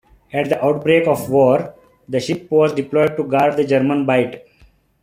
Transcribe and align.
At 0.33 0.49
the 0.49 0.59
outbreak 0.65 1.05
of 1.07 1.29
war, 1.29 1.75
the 2.09 2.19
ship 2.19 2.49
was 2.49 2.73
deployed 2.73 3.15
to 3.17 3.23
guard 3.23 3.55
the 3.55 3.63
German 3.67 4.03
Bight. 4.07 4.43